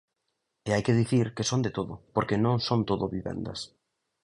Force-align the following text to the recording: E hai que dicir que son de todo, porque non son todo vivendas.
E 0.67 0.69
hai 0.73 0.83
que 0.85 0.97
dicir 1.01 1.27
que 1.35 1.47
son 1.49 1.59
de 1.65 1.71
todo, 1.77 1.93
porque 2.15 2.41
non 2.45 2.57
son 2.67 2.79
todo 2.89 3.05
vivendas. 3.17 3.59